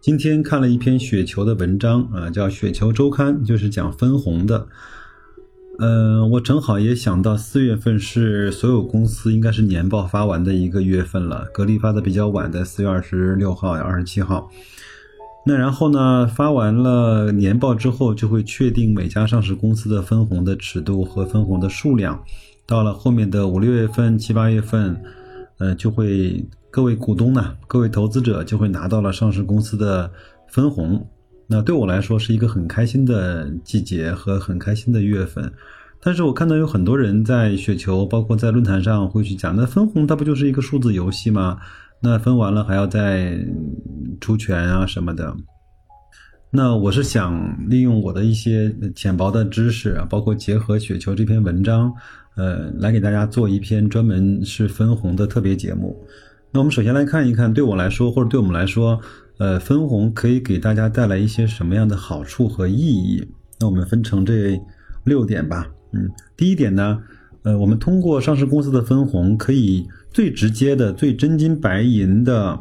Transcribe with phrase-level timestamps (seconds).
[0.00, 4.66] 今天看了一篇雪球的文章啊，叫《雪球周刊》，就是讲分红的。
[5.78, 11.44] 嗯，我正好也想到，四月份是所有公司应该是年报发完的一个月份了。
[11.52, 14.50] 格力发的比较晚，在四月二十六号、二十七号。
[15.44, 22.18] 那然后呢，发完了年报之后，就会确定每家上市公司的分红的尺度和分红的数量。
[22.66, 24.98] 到了后面的五六月份、七八月份，
[25.60, 30.10] 呃，就会各位股东呢，各位投资者就会拿到了上市公司的
[30.48, 31.06] 分红。
[31.46, 35.52] 那对我来说是一个很开心的季节和很开心的月份，
[36.00, 41.58] 但是我看到有很多人在雪球，包括在论坛上会去讲，那分红它不就是一个数字游戏吗？
[42.00, 43.38] 那分完了还要再
[44.20, 45.36] 出权啊什么的。
[46.50, 51.92] 那我是想利用我的一些浅薄的知识啊，包括结合雪球这篇文章，
[52.36, 55.96] 呃，来给大家做一篇专门是分红的特别节目。
[56.52, 59.00] 那我们首先来看一看，对我来说或者对我们来说。
[59.38, 63.26] 呃，分红可以给大家带来一些什么样的好处和意义？
[63.58, 64.60] 那我们分成这
[65.02, 65.66] 六点吧。
[65.92, 66.98] 嗯，第一点呢，
[67.44, 72.60] 呃，我们通过上市公司的分红，可以最直接的、最真金白银的，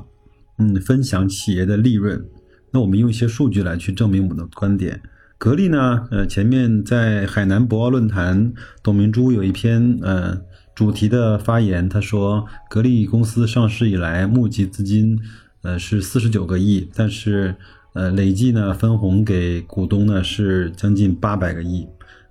[0.57, 2.23] 嗯，分享企业的利润。
[2.71, 5.01] 那我们用一些数据来去证明我们的观点。
[5.37, 8.53] 格力呢，呃，前面在海南博鳌论坛，
[8.83, 10.41] 董明珠有一篇呃
[10.75, 15.19] 主题的发言，他说，格力公司上市以来募集资金。
[15.61, 17.53] 呃，是四十九个亿，但是
[17.91, 21.85] 呃，累计呢分红给股东呢是将近八百个亿。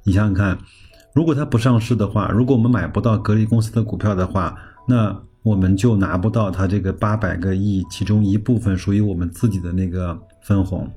[0.04, 0.58] 你想想看，
[1.14, 10.18] 如果它不上市的话，如果我们买不到格力公司的股票的话，那我们就拿不到它这个八百个亿其中一部分属于我们自己的那个
[10.48, 10.90] 分红。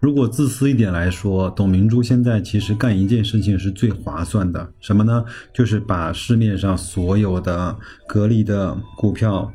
[0.00, 5.22] 如果自私一点来说，董明珠现在其实干一件事情是最划算的，什么呢？
[5.52, 7.76] 就是把市面上所有的
[8.08, 9.52] 格力的股票，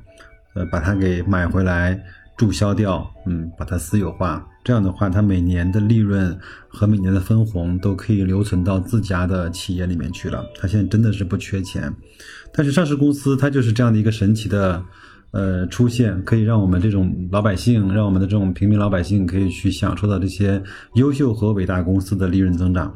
[0.53, 1.99] 呃，把它给买回来。
[2.37, 6.39] 注销掉，嗯，把它私有化，这样的话，它每年的利润
[6.69, 10.45] 和每年的分红都可以留存到自家的企业里面去了。
[10.57, 11.93] 它现在真的是不缺钱，
[12.53, 14.81] 但是上市公司它就是这样的一个神奇的，
[15.31, 20.61] 呃，出现，可以让我们这种老百姓，让我们的这种平民老百姓可以去享受到这些
[20.95, 22.95] 优秀和伟大公司的利润增长。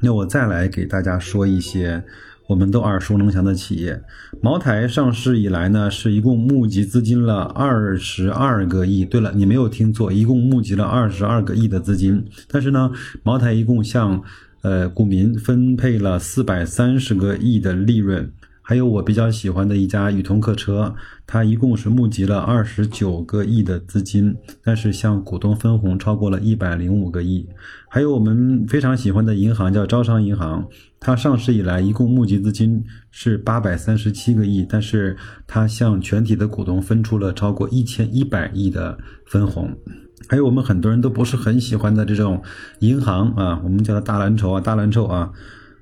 [0.00, 2.04] 那我再来给大家说一些。
[2.48, 4.02] 我们都耳熟能详的企业，
[4.40, 9.04] 茅台上市以来呢，是一共募集资金了二十二个亿。
[9.04, 12.24] 对了，你没有听错，一共募集了二十二个亿的资金。
[12.48, 12.90] 但是呢，
[13.22, 14.22] 茅台一共向
[14.62, 18.32] 呃股民分配了四百三十个亿的利润。
[18.68, 20.94] 还有我比较喜欢的一家宇通客车，
[21.26, 27.48] 它一共是募集了二十九个亿的资金，但是向股东分红超过了一百零五个亿。
[27.88, 30.68] 还有我们非常喜欢的银行叫招商银行，
[31.00, 39.74] 它上市以来一共募集资金是八百三十七个亿，但是它向全体的股东分出了超过一千一百亿的分红。
[40.28, 42.42] 还有我们很多人都不是很喜欢的这种
[42.80, 45.32] 银行啊，我们叫它大蓝筹啊，大蓝筹啊。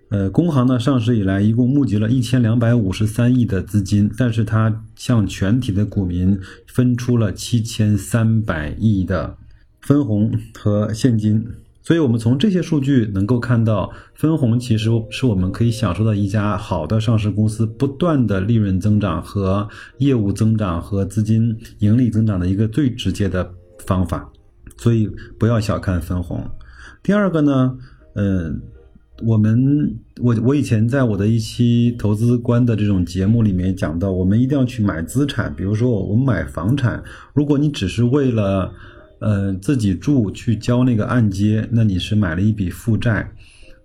[0.08, 9.36] 呃，工行呢上市以来，一共募集了一千两百五十三亿的资金，但是它向全体的股民分出了七千三百亿的
[9.80, 11.44] 分红和现金。
[11.82, 19.68] 所以，我们从这些数据能够看到，分红其实是我们可以享受到一家好的上市公司不断的利润增长和
[19.98, 23.52] 业务增长和资金盈利增长的一个最直接的
[23.84, 24.30] 方法。
[24.76, 26.48] 所以，不要小看分红。
[27.02, 27.76] 第二个呢，
[28.14, 28.62] 嗯。
[29.24, 38.70] 我们我我以前在我的一期投资观的这种节目里面讲到，我们一定要去买资产，比如说我们买房产，如果你只是为了
[39.20, 43.32] 呃自己住去交那个按揭，那你是买了一笔负债，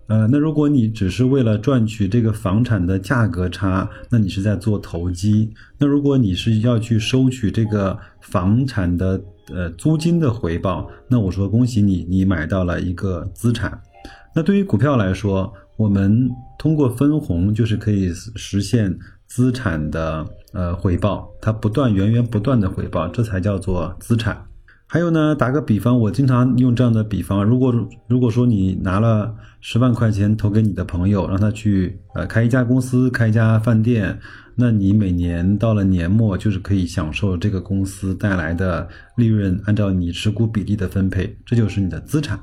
[0.06, 9.18] 呃，那如果你只是为了赚取这个房产的价格差，那你是在做投机，那如果你是要去收取这个房产的
[9.48, 13.80] 呃租金的回报，那我说恭喜你，你买到了一个资产。
[14.34, 18.96] 那对于股票来说，我们通过分红就是可以实现
[19.26, 24.46] 资产的呃回报，它不断源源不断的回报，这才叫做资产。
[24.86, 27.74] 还有呢，打个比方，我经常用这样的比方，如果
[28.06, 34.18] 如果说你拿了十万块钱投给你的朋友，让他去呃开一家公司，开一家饭店，
[34.54, 38.86] 那你每年到了年末就是可以享受这个公司带来的
[39.16, 42.38] 利润，按照你持股比例的分配，这就是你的资产。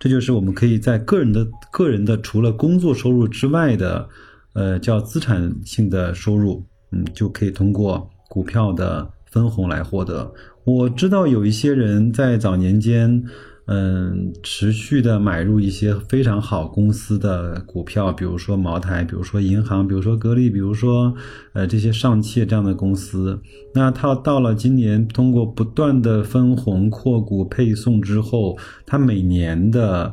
[0.00, 4.08] 这就是我们可以在个人的个人的除了工作收入之外的，
[4.54, 10.32] 呃，叫资产性的收入，嗯，就可以通过股票的分红来获得。
[10.64, 13.22] 我知道有一些人在早年间。
[13.72, 21.14] 嗯，持续的买入一些非常好公司的股票，比如说茅台，比如说银行，比如说格力，比如说
[21.52, 23.40] 呃这些上汽这样的公司。
[23.72, 30.12] 那它到了今年，通过不断的分红扩股配送之后，它每年的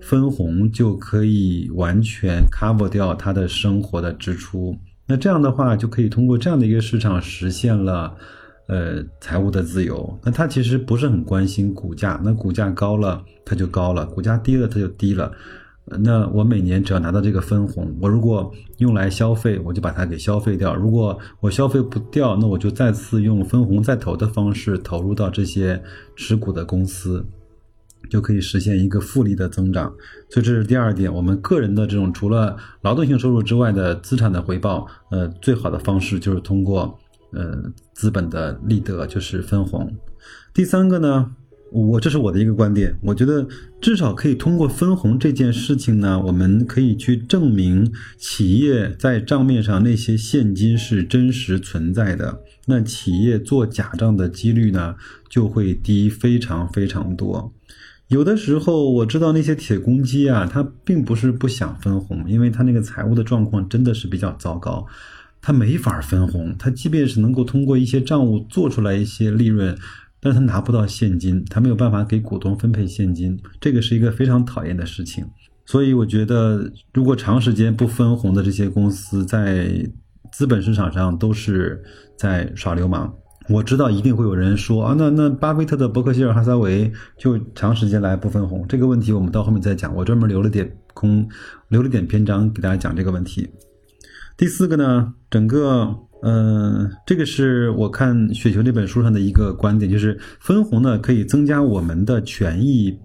[0.00, 4.74] 分红就可以完全 cover 掉它的生活的支出。
[5.06, 8.16] 那这样的话，就可以通过这样的一个市场实现了。
[8.66, 15.30] 呃，财务的自由，那他其实不是很关心股价，那股价高了它就高了，股价低了它就低了。
[16.00, 25.82] 那我每年只要拿到这个分红，我如果用来消费，我就把它给消费掉；如果我消费不掉，那我就再次用分红再投的方式投入到这些
[26.16, 27.22] 持股的公司，
[28.08, 29.92] 就可以实现一个复利的增长。
[30.30, 36.98] 所以这是第二点，我们个人的这种除了劳动性收入之外的资产的回报，呃，最好的方式就是通过。
[37.34, 39.92] 呃，资本的利得就是分红。
[40.52, 41.32] 第三个呢，
[41.72, 43.46] 我这是我的一个观点，我觉得
[43.80, 54.94] 至少可以通过分红这件事情呢，我们可以去证明企业在账面上那些现金是真实存在的，那企业做假账的几率呢
[55.28, 57.52] 就会低非常非常多。
[58.08, 64.86] 有的时候我知道那些铁公鸡啊，他并不是不想分红，因为他那个财务的状况真的是比较糟糕。
[65.44, 69.76] 他没法分红，他即便是能够通过一些账务做出来一些利润，
[70.18, 75.22] 但是他拿不到现金，他没有办法给股东分配现金，这个是一个非常讨厌的事情。
[75.66, 79.86] 所以我觉得，如果长时间不分红的这些公司，在
[80.32, 81.82] 资本市场上都是
[82.16, 83.14] 在耍流氓。
[83.50, 91.28] 我知道一定会有人说啊，那那巴菲特的伯克希尔哈撒韦就长时间来不分红，这个问题我们到后面再讲，我专门留了点空，
[91.68, 93.46] 留了点篇章给大家讲这个问题。
[94.36, 102.98] 第四个呢，整个，呃，这个是我看《雪球》这本书上的一个观点，就是分红呢可以增加我们的权益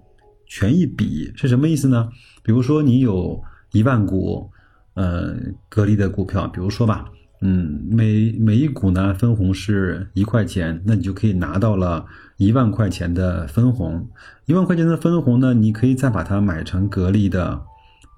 [0.46, 2.08] 权益比是什么意思呢？
[2.42, 3.40] 比如说你有
[3.70, 4.50] 一万股，
[4.94, 5.36] 呃，
[5.68, 7.04] 格力的股票，比如说吧，
[7.42, 12.04] 嗯，每每一股呢分红是一块钱，那你就可以拿到了
[12.38, 14.04] 一万块钱的分红，
[14.46, 17.62] 一万块钱的分红呢，你可以再把它买成格力的。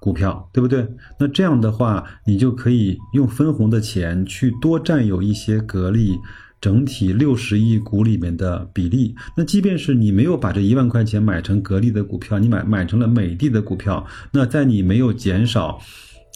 [0.03, 0.85] 股票对不对？
[1.17, 6.19] 那这样的话，你就可以用分红的钱去多占有一些格力
[6.61, 9.15] 整体六十亿股里面的比例。
[9.37, 15.79] 那即便是你没有把这一万块钱买成格力的股票，你买买成了美的的股票，那在你没有减少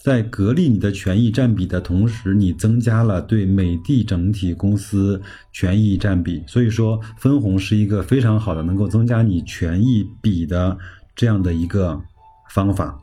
[0.05, 5.21] 在格力你的权益占比的同时，你增加了对美的整体公司
[5.51, 6.41] 权益占比。
[6.47, 10.79] 所以说，分红是一个非常好的能够增加你权益比的
[11.17, 12.01] 这样的一个
[12.51, 12.97] 方法。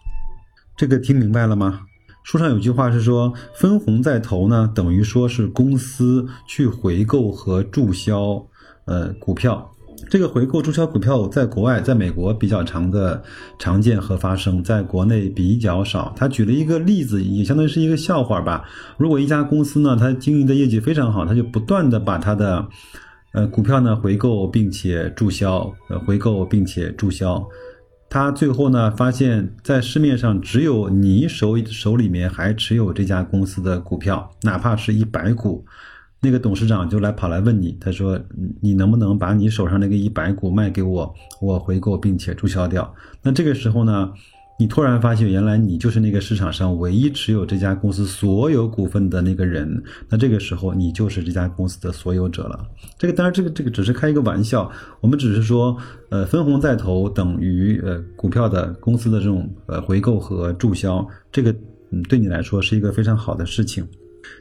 [0.75, 1.81] 这个听明白了吗？
[2.23, 8.43] 书上有句话是说，分红在投呢，等于说是公司去回购和注销，
[8.85, 9.69] 呃，股票。
[10.09, 13.21] 这个回购注销股票，在国外，在美国比较常的
[13.59, 16.11] 常见和发生，在国内比较少。
[16.15, 18.65] 他举了一个例子，也相当于是一个笑话吧。
[18.97, 22.67] 如果一家公司呢，它经营的业绩非常好，它就不断的把它的，
[23.33, 27.45] 呃，股票呢回购并且注销，呃，回购并且注销。
[28.13, 35.65] 他最后呢，发现，在市面上只有你手手里面还持有这家公司的股票，哪怕是一百股，
[36.21, 38.21] 那个董事长就来跑来问你，他说，
[38.61, 42.93] 你能不能把你手上那个一百股卖给我，我回购并且注销掉？
[43.23, 44.11] 那这个时候呢？
[44.63, 52.65] 你突然发现，原来你就是那个市场上唯一持有这家公司所有股份的那个人，那这个时候你就是这家公司的所有者了。
[52.97, 55.75] 这个当然，这个这个只是开一个玩笑，我们只是说，
[56.11, 61.53] 呃，分红再投等于呃股票的公司的这种呃回购和注销，这个
[61.89, 63.85] 嗯对你来说是一个非常好的事情。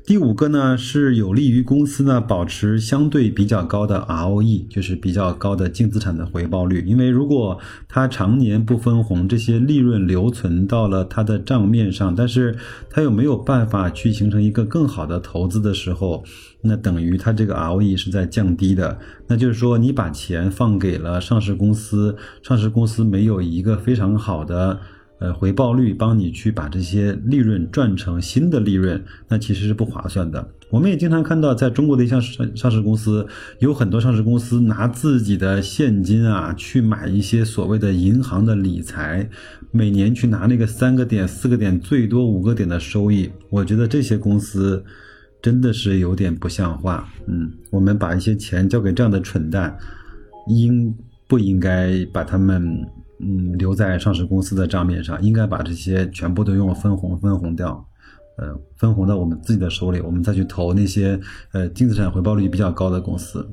[0.04, 6.84] 第五个呢是有利于公司呢保持相对比较高的 ROE，就是比较高的净资产的回报率。
[6.86, 7.58] 因为如果
[7.88, 12.56] 它常年不分红，这些利润留存到了它的账面上，但是
[12.90, 16.24] 它又没有办法去形成一个更好的投资的时候，
[16.62, 18.98] 那等于它这个 ROE 是在降低的。
[19.28, 24.80] 那就是说，你把钱放给了上市公司，上市公司没有一个非常好的。
[25.22, 30.44] 呃，回报率帮你去把这些利润赚成新的利润，那其实是不划算的。
[30.68, 33.24] 我们也经常看到，在中国的一项上上市公司，
[33.60, 39.24] 有很多上市公司拿自己的现金啊去买一些所谓的银行的理财，
[39.70, 43.30] 每年去拿那个三个点、四个点，最多五个点的收益。
[43.48, 44.84] 我觉得这些公司
[45.40, 47.08] 真的是有点不像话。
[47.28, 49.78] 嗯，我们把一些钱交给这样的蠢蛋，
[50.48, 50.92] 应
[51.28, 52.84] 不应该把他们？
[53.22, 57.86] 嗯留在上市公司的账面上，应该把这些全部都用分红分红掉，
[58.36, 61.18] 呃，分红到我们自己的手里，我们再去投那些
[61.52, 63.48] 呃净资产回报率比较高的公司。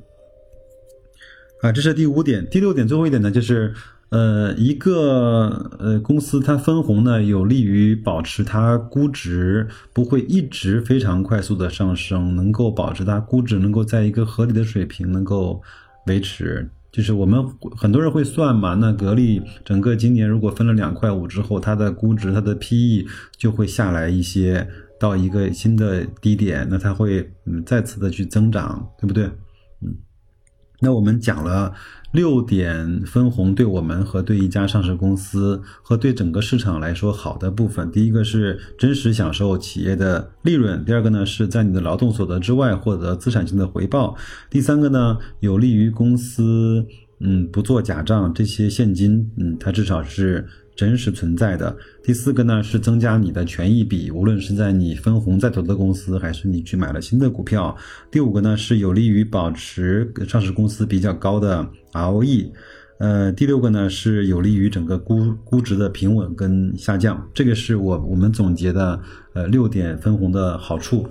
[1.61, 3.73] 啊，这是第五点，第六点，最后一点呢，就是
[4.09, 15.61] 呃，一个呃公司它分红呢，有利于保持它估值不会一直非常快速的上升，能够保持它估值能够在一个合理的水平能够
[16.07, 16.69] 维持。
[16.91, 23.05] 就是我们很多人会算嘛，那格力整个今年如果分了两块五之后，它的估值它的 PE
[23.38, 24.67] 就会下来一些，
[25.00, 29.29] 到一个新的低点，那它会嗯再次的去增长，对不对？
[30.81, 31.74] 那我们讲了
[32.12, 37.91] 六点分红对我们和对一家上市公司和对整个市场来说好的部分。
[37.91, 44.15] 第一个是真实享受企业的利润，第二个呢是在你的劳动所得之外获得资产性的回报，
[44.50, 46.86] 第三个呢有利于公司
[47.19, 50.48] 嗯不做假账，这些现金嗯它至少是。
[50.79, 57.75] 真实存在的第四个呢是增加你的权益比，无论是在你分红再投的公司，还是你去买了新的股票。
[58.09, 62.50] 第五个呢是有利于保持上市公司比较高的 ROE。
[63.00, 67.29] 呃，第六个呢是有利于整个估估值的平稳跟下降。
[67.33, 68.98] 这个是我我们总结的
[69.33, 71.05] 呃六点分红的好处。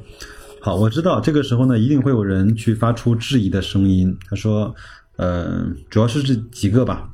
[0.63, 4.75] 好，我知道这个时候呢一定会有人去发出质疑的声音，他说，
[5.17, 7.11] 呃，主要是这几个吧。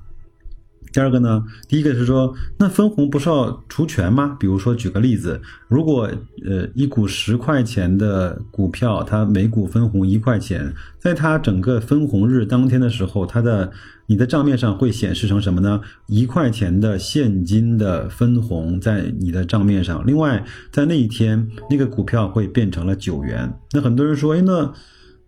[0.93, 4.37] 第二个呢，第一个是说，那分红不是要除权吗？
[4.39, 6.09] 比如说，举个例子，如果
[6.45, 13.73] 呃一股十块钱的股票，它每股分红一块钱，在它整个分红日当天的时候，它的
[14.07, 15.81] 你的账面上会显示成什么呢？
[16.07, 20.07] 一块钱的现金的分红在你的账面上。
[20.07, 23.53] 另外，在那一天，那个股票会变成了九元。
[23.73, 24.73] 那很多人说，哎，那。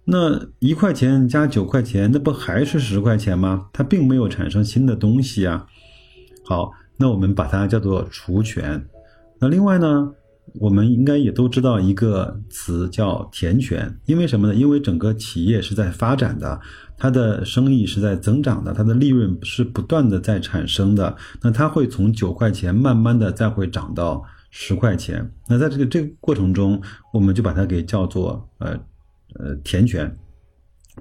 [0.08, 3.68] 那一块钱加九块钱，那不还是十块钱吗？
[3.72, 5.66] 它并没有产生新的东西啊。
[6.44, 8.86] 好，那我们把它叫做除权。
[9.40, 10.12] 那另外呢，
[10.60, 14.54] 我们应该也都知道一个词叫填权，因为什么呢？
[14.54, 16.60] 因为整个企业是在发展的，
[16.96, 21.16] 它的生意是在增长的，它的利润是不断的在产生的。
[21.42, 24.22] 那它会从九块钱慢慢的再会涨到
[24.52, 25.28] 十块钱。
[25.48, 26.80] 那在这个这个过程中，
[27.12, 28.78] 我们就把它给叫做呃。
[29.38, 30.16] 呃，填权，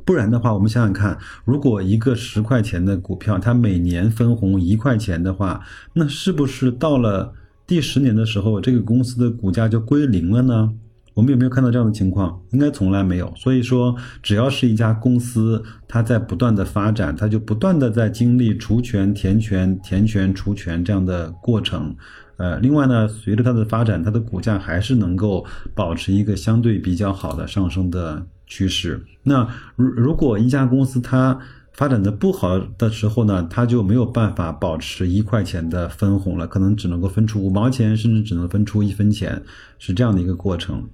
[0.04, 5.62] 不然的话，我们想想看，如果一个十块钱的股票，它每年分红一块钱的话，
[5.94, 7.34] 那是不是到了
[7.66, 10.74] 第十年的时候，这个公司的股价就归零了呢？
[11.14, 12.42] 我们有没有看到这样的情况？
[12.52, 13.34] 应该从来没有。
[13.38, 21.96] 所以说，只要是一家公司，它在不断的发展，它就不断的在经历除权、填权、填权、除权这样的过程。
[22.38, 29.02] 呃，另外呢，随着它的发展，它的股价还是能够保持一个相对比较好的上升的趋势。
[29.24, 31.40] 那如如果一家公司它
[31.74, 39.42] 发展的不好的时候呢，它就没有办法保持一块钱的分红了，可能只能够分出五毛钱，甚至只能分出一分钱，
[39.78, 40.88] 是这样的一个过程。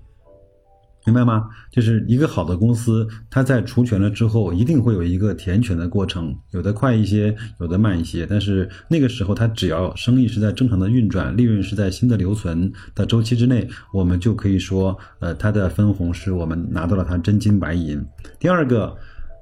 [1.05, 1.49] 明白吗？
[1.71, 8.25] 就是一个好的公司，它在除权了之后，一定会有一个填权的过程，有的快一些，有的慢一些。
[8.29, 18.03] 但是那个时候，它只要生意是在正常的运转，利润是在新的留存的周期之内，我们就可以说，呃，它的分红是我们拿到了它真金白银。
[18.39, 18.95] 第二个。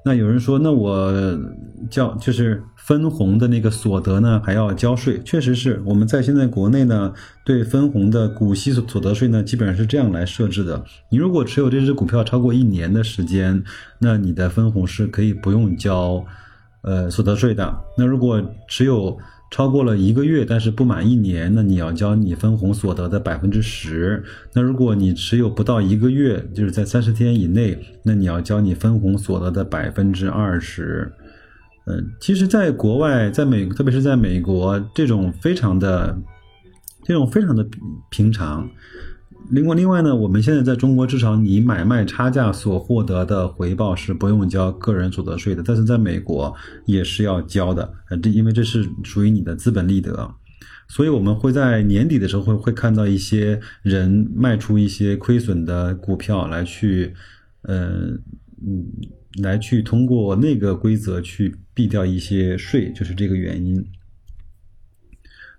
[0.05, 1.13] 那有人说，那我
[1.89, 5.21] 交就是分红的那个所得呢，还要交税？
[5.25, 7.13] 确实是，我们在现在国内呢，
[7.45, 10.81] 对分红的股息所所得税呢，基本上是这样来设置的。
[11.09, 13.61] 你如果持有这只股票超过一年的时间，
[13.99, 16.23] 那你的分红是可以不用交，
[16.81, 17.77] 呃，所得税的。
[17.97, 19.17] 那如果持有
[19.51, 24.23] 超过了一个月，但是不满一年，那你要交你分红所得的百分之十。
[24.53, 31.11] 那如果你持有不到一个月，就是在三十天以内，那你要交你分红所得的百分之二十。
[31.85, 36.15] 嗯，其实，在国外，在美，特别是在美国，这种非常的，
[37.03, 37.67] 这种非常的
[38.11, 38.69] 平常。
[39.49, 46.55] 另外，另外呢，我们现在在中国，至少你买卖差价所获得的回报是不用交个人所得税的，但是在美国
[46.85, 50.29] 也是要交的，呃，这因为这是属于你的资本利得，
[50.87, 57.11] 所以我们会在年底的时候会会看到一些人卖出一些亏损的股票来去，
[57.63, 58.09] 呃，
[58.63, 58.85] 嗯，
[59.41, 63.83] 来去通过那个规则去避掉一些税，就是这个原因。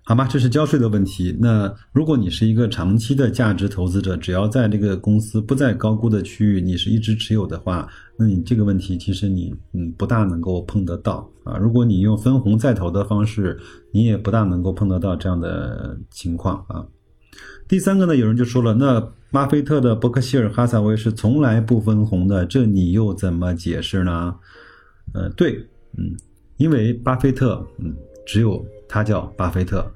[0.03, 1.33] 好吧，这是交税的问题。
[1.39, 11.55] 那如果你是一个长期的价值投资者，只要在这个公司不在高估的区域，你是一直持有的话，那你这个问题其实你嗯不大能够碰得到啊。
[11.55, 13.57] 如果你用分红再投的方式，
[13.93, 16.85] 你也不大能够碰得到这样的情况啊。
[17.67, 18.99] 第三个呢，有人就说了，那
[19.31, 24.35] 巴菲特的伯克希尔哈撒韦是从来不分红的，这你又怎么解释呢？
[25.13, 25.53] 呃，对，
[25.97, 26.17] 嗯，
[26.57, 27.95] 因为巴菲特，嗯。
[28.31, 29.91] 只有他叫巴菲特，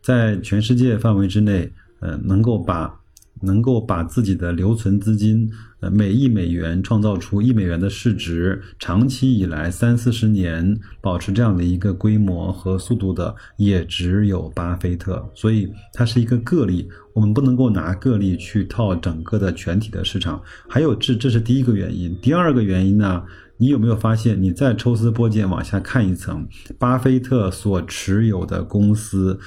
[0.00, 2.98] 在全世界范围之内，呃，能够把
[3.42, 15.22] 能够把自己的留存资金，呃，每亿美元创造出一美元的市值，长期以来三四十年保持这样的一个规模和速度的，也只有巴菲特。
[15.34, 20.42] 所以它是一个个例，我们不能够拿个例去套整个的全体的市场。
[20.66, 23.22] 还有这这是第一个原因，第二个原因呢？
[23.58, 26.48] 你有没有发现，你再抽丝剥茧往下看一层，
[26.78, 29.38] 巴菲特所持有的公司。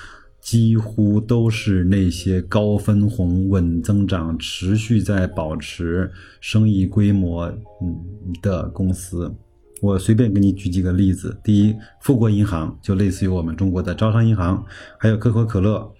[0.41, 7.45] 几乎都是那些高分红、稳增长、持续在保持生意规模
[7.83, 7.99] 嗯
[8.41, 9.35] 的公司。
[9.81, 14.65] 我随便给你举几个例子：第一，富国银行就类似于我们中国的招商银行，
[14.97, 15.91] 还有可口可乐，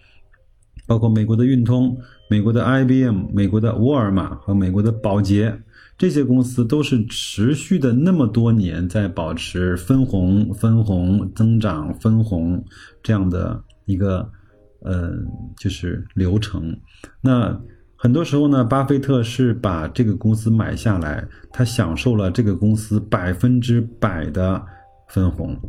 [0.88, 1.98] 包括美国的运通、
[2.30, 5.54] 美国的 IBM、美国的沃尔玛和美国的宝洁，
[6.00, 12.66] 这些公司都是持续的那么多年在保持分红、分红增长、分红
[13.04, 13.64] 这样的。
[13.86, 14.32] 一个，
[14.82, 15.10] 呃，
[15.58, 16.80] 就是流程。
[17.22, 17.60] 那
[17.96, 24.64] 很多时候呢，巴菲特是把这个公司买下来，他享受了这个公司百分之百的
[25.08, 25.60] 分红。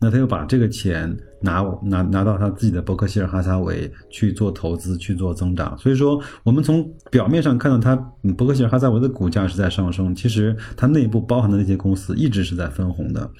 [0.00, 5.76] 那他又把这个钱拿拿拿到他自己的伯克希尔哈撒韦去做投资，去做增长。
[5.78, 7.96] 所以说，我们从表面上看到他
[8.36, 13.30] 伯克希尔哈撒韦的股价是在上升，其实它内部包含的那些公司一直是在分红的。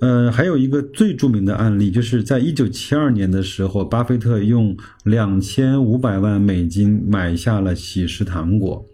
[0.00, 8.84] 呃，还有一个最著名的案例，就是在一九七二年的时候，巴菲特用两千五百万美金买下了喜食糖果。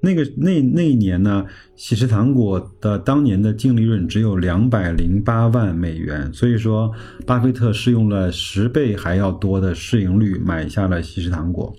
[0.00, 1.44] 那个那那一年呢，
[1.76, 6.92] 喜食糖果的当年的净利润只有两百零八万美元，所以说
[7.26, 11.74] 巴菲特是用了十倍还要多的市盈率买下了喜食糖果。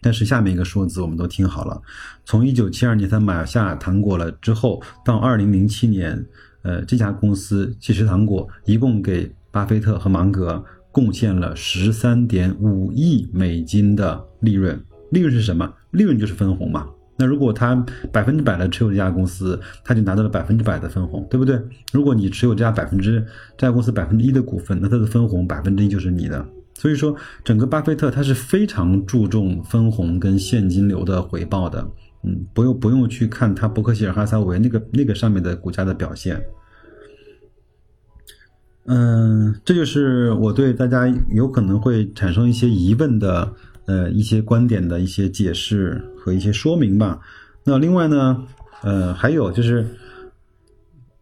[0.00, 1.80] 但是下面一个数字我们都听好了，
[2.24, 6.24] 从一九七二年他买下糖果了之后，到二零零七年。
[6.66, 14.82] 呃，这家公司喜食糖果一共给巴菲特和芒格贡献了十三点五亿美金的利润。
[15.10, 15.70] 利润是什么？
[15.90, 16.88] 利润就是分红嘛。
[17.16, 17.74] 那如果他
[18.10, 21.60] 百分之百的持有这家公司，他就拿到了百分之百的分红，对不对？
[21.92, 23.24] 如果你持有这家百分之
[23.56, 26.44] 这家公司百分之一的股份，那它的分红百分之一就是你的。
[26.76, 31.86] 所以说，整个巴菲特他是非常注重分红跟现金流的回报的。
[32.24, 36.42] 嗯，不用不用去看他伯克希尔哈撒韦那个那个上面的股价的表现。
[38.86, 43.52] 嗯，这就是我对大家有可能会产生一些疑问的
[43.86, 47.20] 呃一些观点的一些解释和一些说明吧。
[47.64, 48.44] 那另外呢，
[48.82, 49.86] 呃，还有就是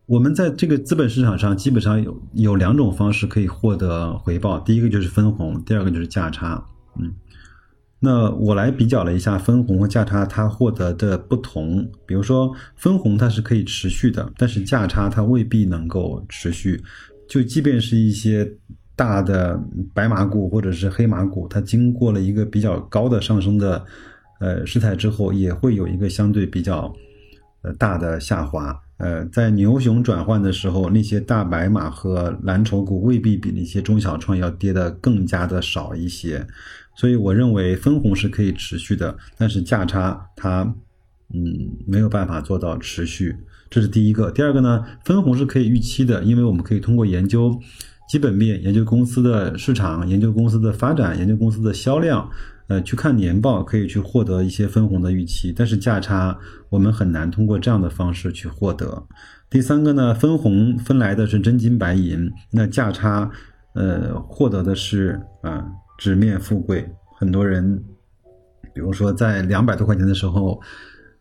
[0.07, 6.64] 我们在这个资本市场上基本上有有两种方式可以获得回报，第一个就是分红，第二个就是价差。
[6.98, 7.12] 嗯。
[8.05, 16.83] 那我来比较了一下分红和价差它获得的不同，比如说分红它是可以持续的，但是价差它未必能够持续。
[17.29, 18.53] 就即便是一些
[18.94, 19.61] 大的
[19.94, 23.85] 白马股或者是黑马股，它经过了一个比较高的上升的
[24.40, 26.92] 呃势态之后，也会有一个相对比较
[27.62, 28.78] 呃大的下滑。
[28.98, 36.46] 呃，在牛熊转换的时候，那些大白马和蓝筹股未必比那些中小创要跌得更加的少一些。
[36.94, 40.62] 所以我认为分红是可以持续的，但是价差它，
[41.35, 43.35] 嗯，没有办法做到持续，
[43.68, 44.31] 这是第一个。
[44.31, 47.59] 第二个呢，分红是可以预期的，因为我们可以通过研究
[48.12, 52.31] 基本面、研究公司的市场、研究公司的发展、研究公司的销量，
[52.66, 55.51] 呃，去看年报，可以去获得一些分红的预期。
[55.51, 59.03] 但是价差我们很难通过这样的方式去获得。
[59.48, 63.31] 第三个呢，分红分来的是真金白银，那价差，
[63.75, 65.64] 呃，获得的是啊。
[65.96, 67.83] 纸面富贵，很多人，
[68.75, 70.61] 比如说在两百多块钱的时候，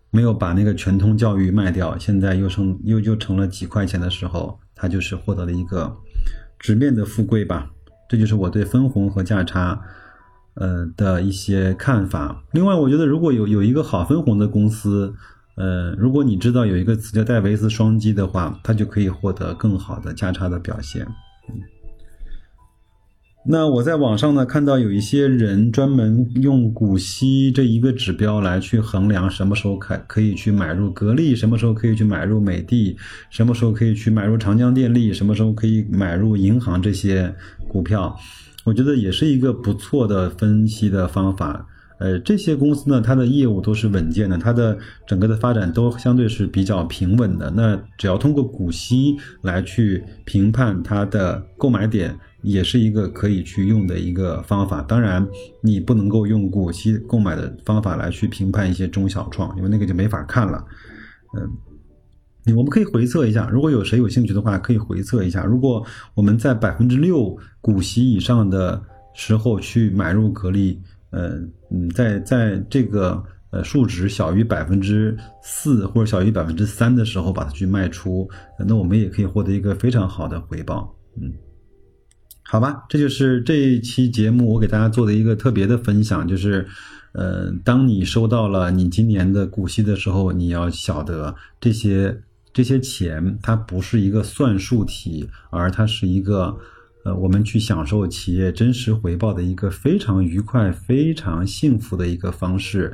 [0.10, 5.96] 没有把那个全通教育卖掉，现在又成又又成了几块钱的时候，他就是获得了一个
[6.62, 7.70] 直面的富贵吧。
[8.08, 9.82] 这就是我对分红和价差，
[10.54, 12.44] 呃的一些看法。
[12.54, 15.14] 另外，我觉得如果有有一个好分红的公司，
[15.56, 21.06] 呃，如果你知道有一个词叫戴维斯双击的话，它就可以获得更好的价差的表现。
[21.50, 21.81] 嗯。
[23.44, 32.96] 那我在网上呢看到有一些人专门用股息这一个指标来去衡量什么时候可可以去买入格力，什么时候可以去买入美的，
[33.32, 37.34] 什么时候可以去买入长江电力，什么时候可以买入银行这些
[37.68, 38.16] 股票，
[38.64, 41.68] 我觉得也是一个不错的分析的方法。
[41.98, 44.76] 呃，这些公司呢，它的业务都是稳健的，它的
[45.06, 47.52] 整个的发展都相对是比较平稳的。
[47.56, 54.82] 那只要通过股息来去评判它的购买点，也是一个可以去用的一个方法。
[54.82, 55.26] 当然，
[55.62, 60.66] 你不能够用股息购买的方法来去评判一些中小创，因为那个就没法看了。
[61.38, 65.44] 嗯，我们可以回测一下，如果有谁有兴趣的话，可以回测一下。
[65.46, 68.82] 如果我们在百分之六股息以上的
[69.14, 71.36] 时候去买入格力，呃
[71.70, 78.28] 嗯，在在这个呃数值小于百分之四或者小于百分之三的时候把它去卖出，
[78.58, 80.94] 那我们也可以获得一个非常好的回报。
[81.22, 81.32] 嗯，
[82.52, 86.68] 好吧，这就是这一期节目我给大家做的一个特别的分享，就是
[87.14, 92.22] 呃，当你收到了你今年的股息的时候，你要晓得这些。
[92.54, 96.54] 这些钱它不是一个算术题，而它是一个，
[97.06, 102.94] 呃，我们去享受企业真实回报的一个非常愉快、非常幸福的一个方式。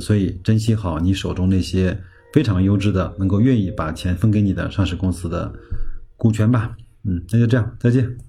[0.00, 1.96] 所以珍惜好你手中那些
[2.32, 5.54] 非常优质的、能够愿意把钱分给你的上市公司的
[6.16, 6.76] 股权吧。
[7.04, 8.25] 嗯，那就这样，再见。